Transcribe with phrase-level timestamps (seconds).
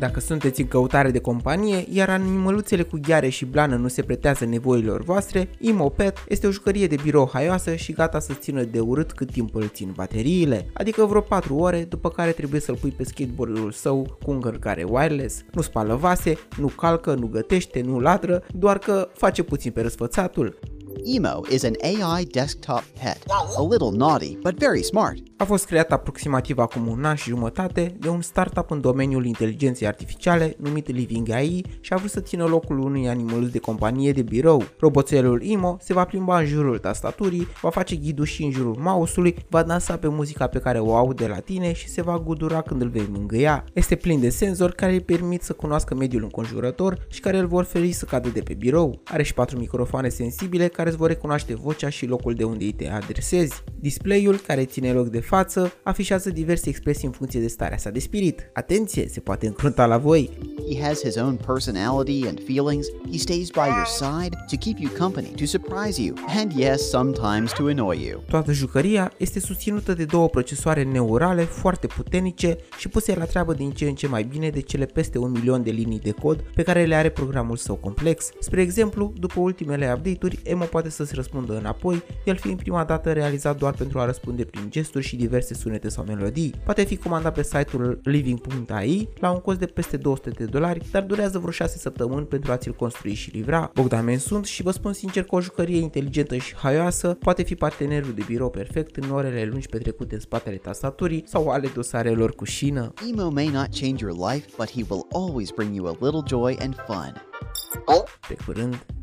[0.00, 4.44] Dacă sunteți în căutare de companie, iar animăluțele cu gheare și blană nu se pretează
[4.44, 9.12] nevoilor voastre, Imopet este o jucărie de birou haioasă și gata să țină de urât
[9.12, 13.04] cât timp îl țin bateriile, adică vreo 4 ore, după care trebuie să-l pui pe
[13.04, 15.42] skateboardul său cu încărcare wireless.
[15.52, 20.58] Nu spală vase, nu calcă, nu gătește, nu ladră, doar că face puțin pe răsfățatul.
[21.04, 23.18] Emo is an AI desktop pet,
[23.56, 25.18] a little naughty but very smart.
[25.36, 29.86] A fost creat aproximativ acum un an și jumătate de un startup în domeniul inteligenței
[29.86, 34.22] artificiale numit Living AI și a vrut să țină locul unui animal de companie de
[34.22, 34.64] birou.
[34.78, 39.62] Roboțelul Imo se va plimba în jurul tastaturii, va face ghiduși în jurul mouse-ului, va
[39.62, 42.88] dansa pe muzica pe care o aude la tine și se va gudura când îl
[42.88, 43.64] vei mângâia.
[43.72, 47.64] Este plin de senzori care îi permit să cunoască mediul înconjurător și care îl vor
[47.64, 49.00] feri să cadă de pe birou.
[49.04, 52.72] Are și patru microfoane sensibile care îți vor recunoaște vocea și locul de unde îi
[52.72, 53.62] te adresezi.
[53.80, 57.98] Display-ul, care ține loc de față, afișează diverse expresii în funcție de starea sa de
[57.98, 58.50] spirit.
[58.52, 60.30] Atenție, se poate încrunta la voi!
[60.70, 62.86] He has his own personality and feelings.
[63.10, 67.52] He stays by your side to keep you company, to surprise you, and yes, sometimes
[67.52, 68.22] to annoy you.
[68.28, 73.70] Toată jucăria este susținută de două procesoare neurale foarte puternice și puse la treabă din
[73.70, 76.62] ce în ce mai bine de cele peste un milion de linii de cod pe
[76.62, 78.28] care le are programul său complex.
[78.40, 83.58] Spre exemplu, după ultimele update-uri, Emo poate să-ți răspundă înapoi, el fiind prima dată realizat
[83.58, 86.54] doar pentru a răspunde prin gesturi și diverse sunete sau melodii.
[86.64, 91.02] Poate fi comandat pe site-ul living.ai la un cost de peste 200 de dolari, dar
[91.02, 93.70] durează vreo 6 săptămâni pentru a ți-l construi și livra.
[93.74, 97.54] Bogdan Men sunt și vă spun sincer că o jucărie inteligentă și haioasă poate fi
[97.54, 102.44] partenerul de birou perfect în orele lungi petrecute în spatele tastaturii sau ale dosarelor cu
[102.44, 102.92] șină.
[103.10, 106.56] Emo may not change your life, but he will always bring you a little joy
[106.60, 107.28] and fun.
[108.28, 108.99] Pe curând!